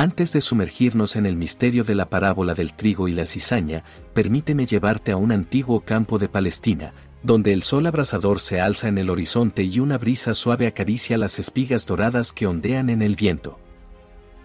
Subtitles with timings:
[0.00, 3.84] Antes de sumergirnos en el misterio de la parábola del trigo y la cizaña,
[4.14, 8.96] permíteme llevarte a un antiguo campo de Palestina, donde el sol abrasador se alza en
[8.96, 13.58] el horizonte y una brisa suave acaricia las espigas doradas que ondean en el viento.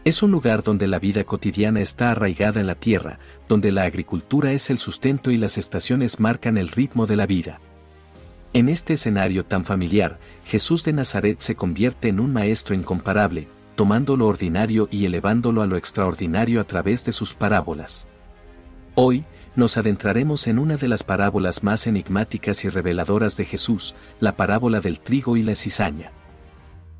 [0.03, 4.52] Es un lugar donde la vida cotidiana está arraigada en la tierra, donde la agricultura
[4.52, 7.61] es el sustento y las estaciones marcan el ritmo de la vida.
[8.52, 14.17] En este escenario tan familiar, Jesús de Nazaret se convierte en un maestro incomparable, tomando
[14.17, 18.08] lo ordinario y elevándolo a lo extraordinario a través de sus parábolas.
[18.95, 19.25] Hoy,
[19.55, 24.81] nos adentraremos en una de las parábolas más enigmáticas y reveladoras de Jesús, la parábola
[24.81, 26.11] del trigo y la cizaña.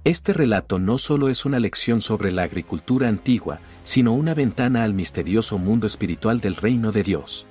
[0.06, 4.94] Este relato no solo es una lección sobre la agricultura antigua, sino una ventana al
[4.94, 7.48] misterioso mundo espiritual del reino de Dios.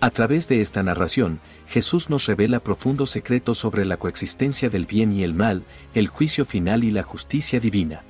[0.00, 5.12] A través de esta narración, Jesús nos revela profundos secretos sobre la coexistencia del bien
[5.12, 8.02] y el mal, el juicio final y la justicia divina.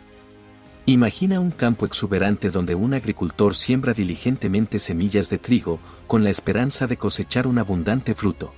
[0.88, 6.87] Imagina un campo exuberante donde un agricultor siembra diligentemente semillas de trigo, con la esperanza
[6.87, 8.54] de cosechar un abundante fruto.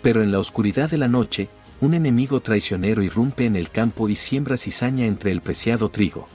[0.00, 1.50] Pero en la oscuridad de la noche,
[1.82, 6.28] un enemigo traicionero irrumpe en el campo y siembra cizaña entre el preciado trigo.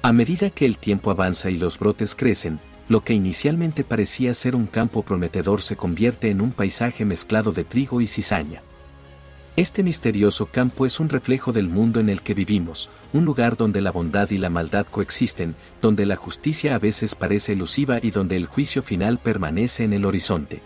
[0.00, 4.56] A medida que el tiempo avanza y los brotes crecen, lo que inicialmente parecía ser
[4.56, 8.62] un campo prometedor se convierte en un paisaje mezclado de trigo y cizaña.
[9.56, 13.80] Este misterioso campo es un reflejo del mundo en el que vivimos, un lugar donde
[13.80, 18.34] la bondad y la maldad coexisten, donde la justicia a veces parece elusiva y donde
[18.34, 20.60] el juicio final permanece en el horizonte.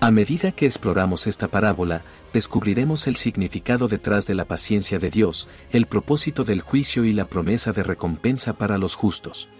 [0.00, 2.02] A medida que exploramos esta parábola,
[2.32, 7.26] descubriremos el significado detrás de la paciencia de Dios, el propósito del juicio y la
[7.26, 9.50] promesa de recompensa para los justos.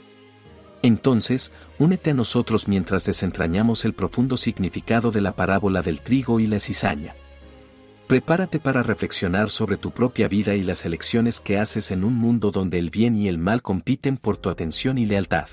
[0.81, 6.47] Entonces, únete a nosotros mientras desentrañamos el profundo significado de la parábola del trigo y
[6.47, 7.15] la cizaña.
[8.11, 12.51] Prepárate para reflexionar sobre tu propia vida y las elecciones que haces en un mundo
[12.51, 15.47] donde el bien y el mal compiten por tu atención y lealtad.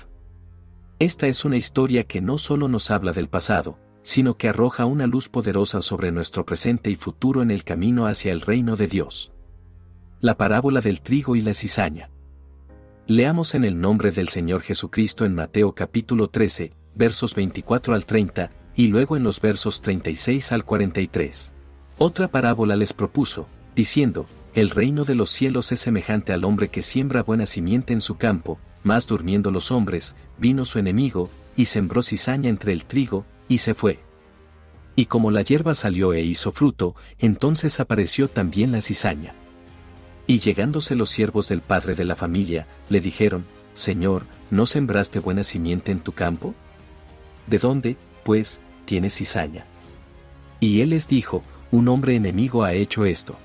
[0.98, 5.06] Esta es una historia que no solo nos habla del pasado, sino que arroja una
[5.06, 9.30] luz poderosa sobre nuestro presente y futuro en el camino hacia el reino de Dios.
[10.18, 12.10] La parábola del trigo y la cizaña.
[13.06, 18.50] Leamos en el nombre del Señor Jesucristo en Mateo capítulo 13, versos 24 al 30,
[18.74, 21.52] y luego en los versos 36 al 43.
[22.00, 26.80] Otra parábola les propuso, diciendo, El reino de los cielos es semejante al hombre que
[26.80, 32.02] siembra buena simiente en su campo, mas durmiendo los hombres, vino su enemigo, y sembró
[32.02, 33.98] cizaña entre el trigo, y se fue.
[34.94, 39.34] Y como la hierba salió e hizo fruto, entonces apareció también la cizaña.
[40.28, 45.42] Y llegándose los siervos del padre de la familia, le dijeron, Señor, ¿no sembraste buena
[45.42, 46.54] simiente en tu campo?
[47.48, 49.66] ¿De dónde, pues, tienes cizaña?
[50.60, 53.36] Y él les dijo, un hombre enemigo ha hecho esto.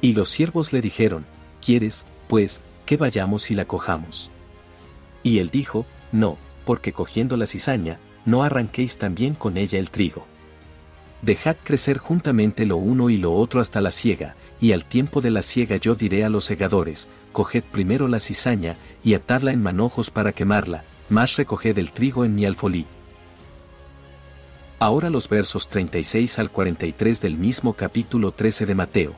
[0.00, 1.26] Y los siervos le dijeron,
[1.64, 4.30] ¿quieres, pues, que vayamos y la cojamos?
[5.22, 10.26] Y él dijo, no, porque cogiendo la cizaña, no arranquéis también con ella el trigo.
[11.22, 15.30] Dejad crecer juntamente lo uno y lo otro hasta la siega, y al tiempo de
[15.30, 20.10] la siega yo diré a los segadores, coged primero la cizaña, y atadla en manojos
[20.10, 22.86] para quemarla, más recoged el trigo en mi alfolí.
[24.80, 29.14] Ahora los versos 36 al 43 del mismo capítulo 13 de Mateo.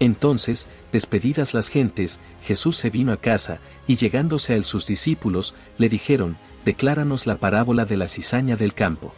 [0.00, 5.54] Entonces, despedidas las gentes, Jesús se vino a casa, y llegándose a él sus discípulos,
[5.78, 9.14] le dijeron, Decláranos la parábola de la cizaña del campo.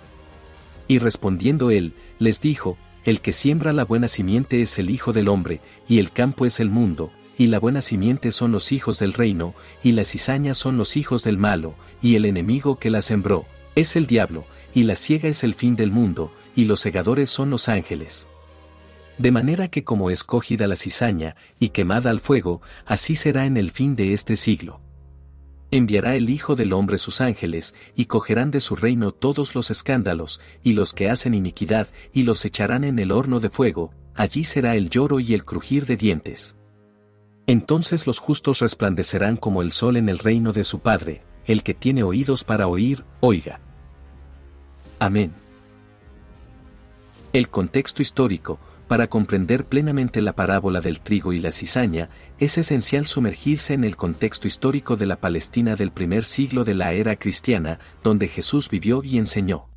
[0.87, 5.27] Y respondiendo él, les dijo, El que siembra la buena simiente es el Hijo del
[5.27, 9.13] Hombre, y el campo es el mundo, y la buena simiente son los hijos del
[9.13, 13.45] reino, y la cizaña son los hijos del malo, y el enemigo que la sembró,
[13.75, 14.45] es el diablo,
[14.75, 18.29] y la ciega es el fin del mundo, y los segadores son los ángeles.
[19.19, 23.71] De manera que como escogida la cizaña, y quemada al fuego, así será en el
[23.71, 24.81] fin de este siglo.
[25.71, 30.41] Enviará el Hijo del Hombre sus ángeles, y cogerán de su reino todos los escándalos,
[30.63, 34.75] y los que hacen iniquidad, y los echarán en el horno de fuego, allí será
[34.75, 36.57] el lloro y el crujir de dientes.
[37.47, 41.75] Entonces los justos resplandecerán como el sol en el reino de su Padre, el que
[41.75, 43.61] tiene oídos para oír, oiga.
[45.01, 45.33] Amén.
[47.33, 53.07] El contexto histórico, para comprender plenamente la parábola del trigo y la cizaña, es esencial
[53.07, 57.79] sumergirse en el contexto histórico de la Palestina del primer siglo de la era cristiana,
[58.03, 59.69] donde Jesús vivió y enseñó.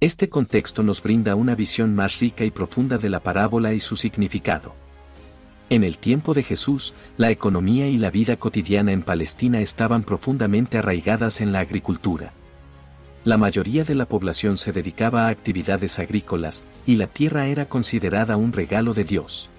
[0.00, 3.94] Este contexto nos brinda una visión más rica y profunda de la parábola y su
[3.94, 4.74] significado.
[5.68, 10.78] En el tiempo de Jesús, la economía y la vida cotidiana en Palestina estaban profundamente
[10.78, 12.32] arraigadas en la agricultura.
[13.22, 18.38] La mayoría de la población se dedicaba a actividades agrícolas, y la tierra era considerada
[18.38, 19.50] un regalo de Dios.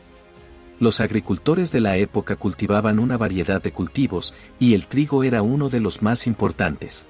[0.80, 5.70] Los agricultores de la época cultivaban una variedad de cultivos, y el trigo era uno
[5.70, 7.08] de los más importantes.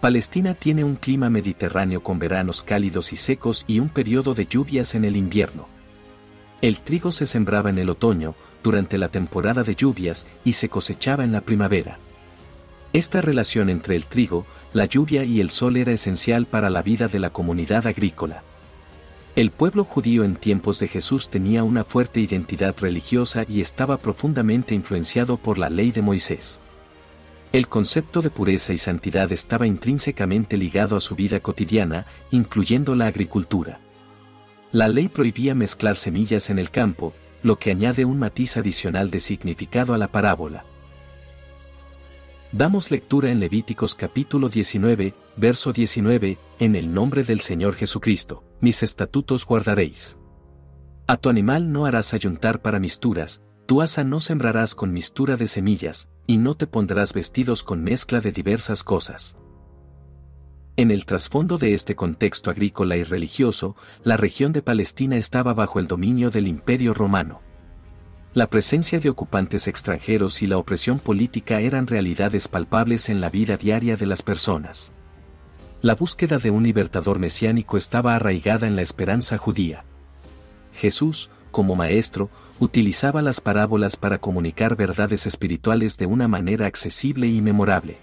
[0.00, 4.96] Palestina tiene un clima mediterráneo con veranos cálidos y secos y un periodo de lluvias
[4.96, 5.68] en el invierno.
[6.60, 8.34] El trigo se sembraba en el otoño,
[8.64, 12.00] durante la temporada de lluvias, y se cosechaba en la primavera.
[12.92, 14.44] Esta relación entre el trigo,
[14.74, 18.42] la lluvia y el sol era esencial para la vida de la comunidad agrícola.
[19.34, 24.74] El pueblo judío en tiempos de Jesús tenía una fuerte identidad religiosa y estaba profundamente
[24.74, 26.60] influenciado por la ley de Moisés.
[27.50, 33.06] El concepto de pureza y santidad estaba intrínsecamente ligado a su vida cotidiana, incluyendo la
[33.06, 33.80] agricultura.
[34.70, 39.20] La ley prohibía mezclar semillas en el campo, lo que añade un matiz adicional de
[39.20, 40.66] significado a la parábola.
[42.54, 48.82] Damos lectura en Levíticos capítulo 19, verso 19, en el nombre del Señor Jesucristo, mis
[48.82, 50.18] estatutos guardaréis.
[51.06, 55.46] A tu animal no harás ayuntar para misturas, tu asa no sembrarás con mistura de
[55.46, 59.38] semillas, y no te pondrás vestidos con mezcla de diversas cosas.
[60.76, 65.78] En el trasfondo de este contexto agrícola y religioso, la región de Palestina estaba bajo
[65.78, 67.40] el dominio del Imperio romano.
[68.34, 73.58] La presencia de ocupantes extranjeros y la opresión política eran realidades palpables en la vida
[73.58, 74.94] diaria de las personas.
[75.82, 79.84] La búsqueda de un libertador mesiánico estaba arraigada en la esperanza judía.
[80.72, 87.42] Jesús, como maestro, utilizaba las parábolas para comunicar verdades espirituales de una manera accesible y
[87.42, 87.98] memorable.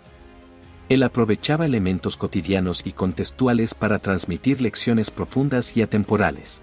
[0.89, 6.61] Él aprovechaba elementos cotidianos y contextuales para transmitir lecciones profundas y atemporales.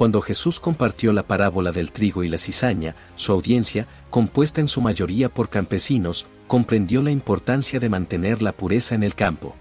[0.00, 4.80] Cuando Jesús compartió la parábola del trigo y la cizaña, su audiencia, compuesta en su
[4.80, 9.54] mayoría por campesinos, comprendió la importancia de mantener la pureza en el campo.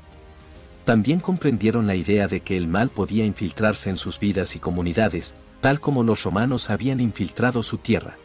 [0.86, 5.36] También comprendieron la idea de que el mal podía infiltrarse en sus vidas y comunidades,
[5.60, 8.16] tal como los romanos habían infiltrado su tierra.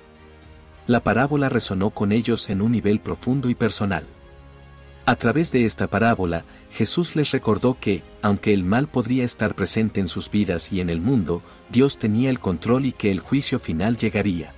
[0.86, 4.04] La parábola resonó con ellos en un nivel profundo y personal.
[5.06, 10.00] A través de esta parábola, Jesús les recordó que, aunque el mal podría estar presente
[10.00, 13.58] en sus vidas y en el mundo, Dios tenía el control y que el juicio
[13.58, 14.54] final llegaría.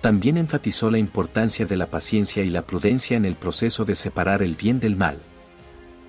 [0.00, 4.42] También enfatizó la importancia de la paciencia y la prudencia en el proceso de separar
[4.42, 5.18] el bien del mal.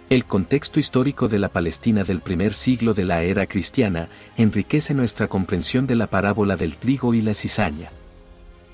[0.10, 5.27] El contexto histórico de la Palestina del primer siglo de la era cristiana enriquece nuestra
[5.27, 7.91] comprensión de la parábola del trigo y la cizaña.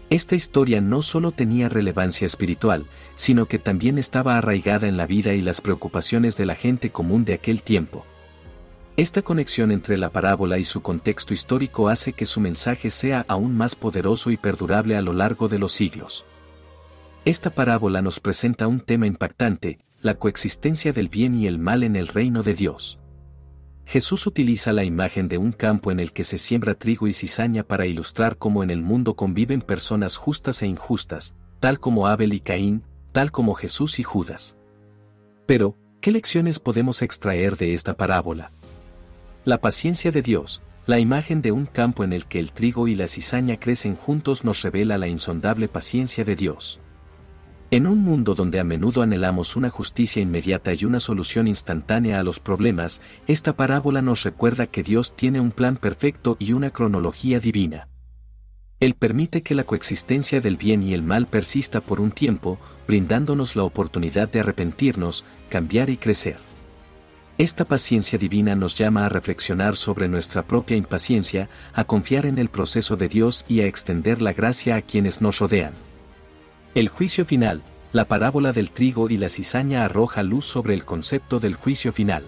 [0.09, 2.85] Esta historia no solo tenía relevancia espiritual,
[3.15, 7.25] sino que también estaba arraigada en la vida y las preocupaciones de la gente común
[7.25, 8.05] de aquel tiempo.
[8.95, 13.55] Esta conexión entre la parábola y su contexto histórico hace que su mensaje sea aún
[13.55, 16.25] más poderoso y perdurable a lo largo de los siglos.
[17.25, 21.97] Esta parábola nos presenta un tema impactante, la coexistencia del bien y el mal en
[21.97, 22.97] el reino de Dios.
[23.88, 27.63] Jesús utiliza la imagen de un campo en el que se siembra trigo y cizaña
[27.63, 32.41] para ilustrar cómo en el mundo conviven personas justas e injustas, tal como Abel y
[32.41, 34.58] Caín, tal como Jesús y Judas.
[35.46, 38.51] Pero, ¿qué lecciones podemos extraer de esta parábola?
[39.46, 42.96] La paciencia de Dios, la imagen de un campo en el que el trigo y
[42.96, 46.82] la cizaña crecen juntos nos revela la insondable paciencia de Dios.
[47.69, 52.24] En un mundo donde a menudo anhelamos una justicia inmediata y una solución instantánea a
[52.24, 57.41] los problemas, esta parábola nos recuerda que Dios tiene un plan perfecto y una cronología
[57.41, 57.89] divina.
[58.79, 62.57] Él permite que la coexistencia del bien y el mal persista por un tiempo,
[62.88, 66.38] brindándonos la oportunidad de arrepentirnos, cambiar y crecer.
[67.38, 72.47] Esta paciencia divina nos llama a reflexionar sobre nuestra propia impaciencia, a confiar en el
[72.47, 75.74] proceso de Dios y a extender la gracia a quienes nos rodean.
[76.75, 81.39] El juicio final, la parábola del trigo y la cizaña arroja luz sobre el concepto
[81.39, 82.25] del juicio final.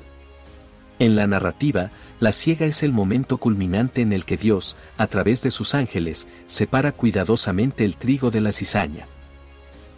[0.97, 5.41] En la narrativa, la ciega es el momento culminante en el que Dios, a través
[5.41, 9.07] de sus ángeles, separa cuidadosamente el trigo de la cizaña.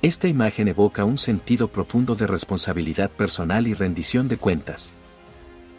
[0.03, 4.95] Esta imagen evoca un sentido profundo de responsabilidad personal y rendición de cuentas.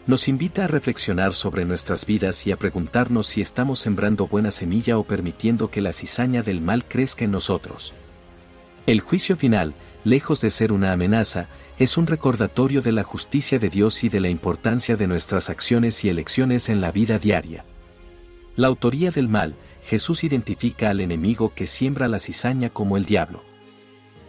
[0.07, 4.97] Nos invita a reflexionar sobre nuestras vidas y a preguntarnos si estamos sembrando buena semilla
[4.97, 7.93] o permitiendo que la cizaña del mal crezca en nosotros.
[8.85, 9.73] El juicio final,
[10.03, 11.47] lejos de ser una amenaza,
[11.79, 16.03] es un recordatorio de la justicia de Dios y de la importancia de nuestras acciones
[16.03, 17.63] y elecciones en la vida diaria.
[18.57, 23.41] La autoría del mal, Jesús identifica al enemigo que siembra la cizaña como el diablo.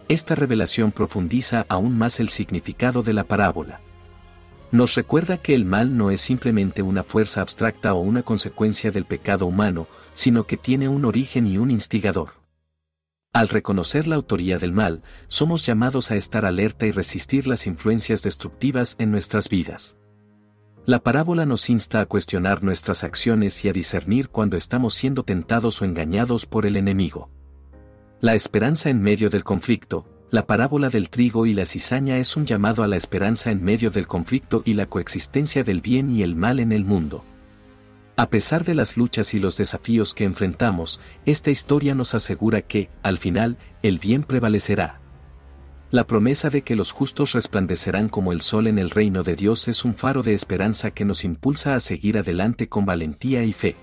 [0.07, 3.81] Esta revelación profundiza aún más el significado de la parábola.
[4.71, 9.03] Nos recuerda que el mal no es simplemente una fuerza abstracta o una consecuencia del
[9.03, 12.44] pecado humano, sino que tiene un origen y un instigador.
[13.35, 18.23] Al reconocer la autoría del mal, somos llamados a estar alerta y resistir las influencias
[18.23, 19.97] destructivas en nuestras vidas.
[20.85, 25.81] La parábola nos insta a cuestionar nuestras acciones y a discernir cuando estamos siendo tentados
[25.81, 27.29] o engañados por el enemigo.
[28.21, 32.45] La esperanza en medio del conflicto, la parábola del trigo y la cizaña es un
[32.45, 36.37] llamado a la esperanza en medio del conflicto y la coexistencia del bien y el
[36.37, 37.25] mal en el mundo.
[38.17, 42.89] A pesar de las luchas y los desafíos que enfrentamos, esta historia nos asegura que,
[43.03, 45.01] al final, el bien prevalecerá.
[45.91, 49.67] La promesa de que los justos resplandecerán como el sol en el reino de Dios
[49.67, 53.75] es un faro de esperanza que nos impulsa a seguir adelante con valentía y fe.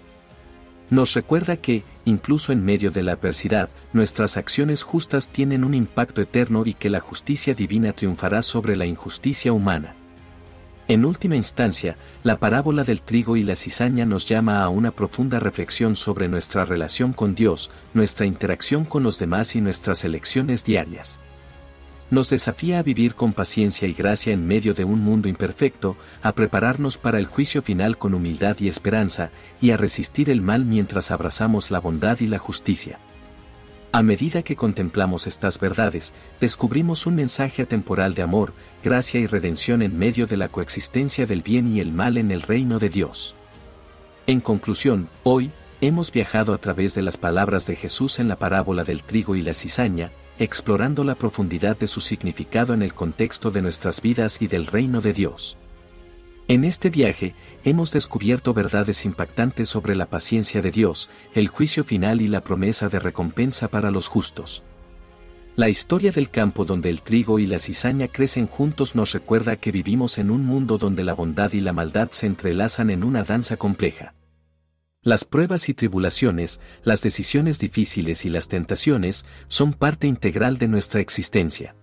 [0.89, 6.23] Nos recuerda que, incluso en medio de la adversidad, nuestras acciones justas tienen un impacto
[6.23, 9.95] eterno y que la justicia divina triunfará sobre la injusticia humana.
[10.89, 15.39] En última instancia, la parábola del trigo y la cizaña nos llama a una profunda
[15.39, 21.21] reflexión sobre nuestra relación con Dios, nuestra interacción con los demás y nuestras elecciones diarias.
[22.11, 26.33] Nos desafía a vivir con paciencia y gracia en medio de un mundo imperfecto, a
[26.33, 31.11] prepararnos para el juicio final con humildad y esperanza, y a resistir el mal mientras
[31.11, 32.99] abrazamos la bondad y la justicia.
[33.95, 39.83] A medida que contemplamos estas verdades, descubrimos un mensaje atemporal de amor, gracia y redención
[39.83, 43.35] en medio de la coexistencia del bien y el mal en el reino de Dios.
[44.27, 45.51] En conclusión, hoy,
[45.83, 49.43] hemos viajado a través de las palabras de Jesús en la parábola del trigo y
[49.43, 54.47] la cizaña, explorando la profundidad de su significado en el contexto de nuestras vidas y
[54.47, 55.59] del reino de Dios.
[56.49, 57.35] En este viaje,
[57.65, 62.89] hemos descubierto verdades impactantes sobre la paciencia de Dios, el juicio final y la promesa
[62.89, 64.65] de recompensa para los justos.
[65.55, 69.71] La historia del campo donde el trigo y la cizaña crecen juntos nos recuerda que
[69.71, 73.57] vivimos en un mundo donde la bondad y la maldad se entrelazan en una danza
[73.57, 74.15] compleja.
[75.03, 81.01] Las pruebas y tribulaciones, las decisiones difíciles y las tentaciones son parte integral de nuestra
[81.01, 81.75] existencia.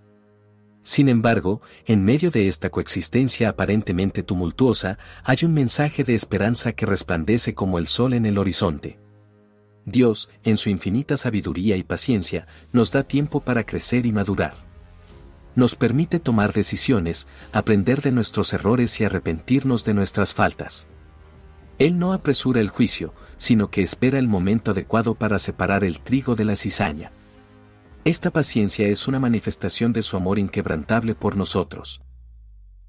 [0.89, 6.88] Sin embargo, en medio de esta coexistencia aparentemente tumultuosa, hay un mensaje de esperanza que
[6.88, 8.98] resplandece como el sol en el horizonte.
[9.86, 14.55] Dios, en su infinita sabiduría y paciencia, nos da tiempo para crecer y madurar.
[15.53, 20.88] Nos permite tomar decisiones, aprender de nuestros errores y arrepentirnos de nuestras faltas.
[21.77, 26.34] Él no apresura el juicio, sino que espera el momento adecuado para separar el trigo
[26.34, 27.12] de la cizaña.
[28.09, 32.01] Esta paciencia es una manifestación de su amor inquebrantable por nosotros.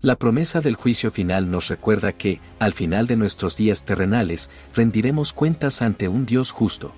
[0.00, 5.34] La promesa del juicio final nos recuerda que, al final de nuestros días terrenales, rendiremos
[5.34, 6.94] cuentas ante un Dios justo.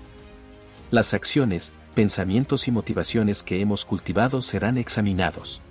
[0.89, 5.61] Las acciones, pensamientos y motivaciones que hemos cultivado serán examinados.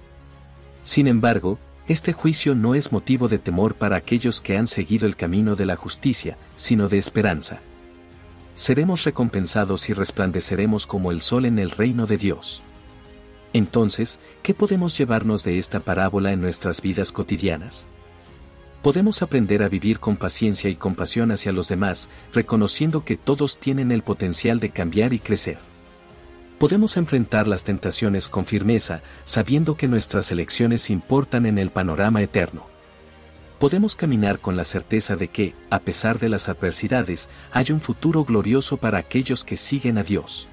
[0.83, 5.17] Sin embargo, este juicio no es motivo de temor para aquellos que han seguido el
[5.17, 7.63] camino de la justicia, sino de esperanza
[8.55, 12.63] seremos recompensados y resplandeceremos como el sol en el reino de Dios.
[13.53, 17.89] Entonces, ¿qué podemos llevarnos de esta parábola en nuestras vidas cotidianas?
[18.83, 23.93] Podemos aprender a vivir con paciencia y compasión hacia los demás, reconociendo que todos tienen
[23.93, 25.59] el potencial de cambiar y crecer.
[26.59, 32.72] Podemos enfrentar las tentaciones con firmeza, sabiendo que nuestras elecciones importan en el panorama eterno
[33.63, 38.25] podemos caminar con la certeza de que, a pesar de las adversidades, hay un futuro
[38.25, 40.49] glorioso para aquellos que siguen a Dios.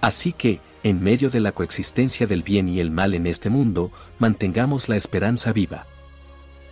[0.00, 3.92] Así que, en medio de la coexistencia del bien y el mal en este mundo,
[4.18, 5.84] mantengamos la esperanza viva.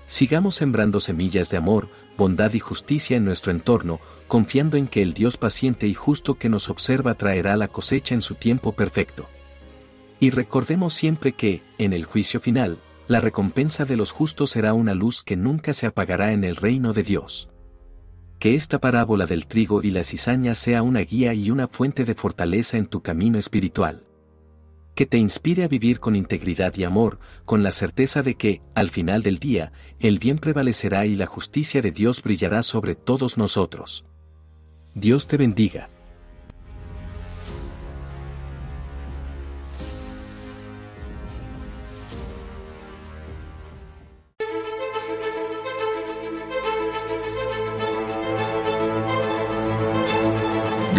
[0.06, 5.12] Sigamos sembrando semillas de amor, bondad y justicia en nuestro entorno, confiando en que el
[5.12, 9.28] Dios paciente y justo que nos observa traerá la cosecha en su tiempo perfecto.
[10.18, 12.78] Y recordemos siempre que, en el juicio final,
[13.08, 16.92] la recompensa de los justos será una luz que nunca se apagará en el reino
[16.92, 17.48] de Dios.
[18.38, 22.14] Que esta parábola del trigo y la cizaña sea una guía y una fuente de
[22.14, 24.04] fortaleza en tu camino espiritual
[24.94, 28.90] que te inspire a vivir con integridad y amor, con la certeza de que, al
[28.90, 34.04] final del día, el bien prevalecerá y la justicia de Dios brillará sobre todos nosotros.
[34.94, 35.88] Dios te bendiga.